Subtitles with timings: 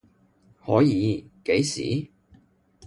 [0.65, 2.09] 可以，幾時？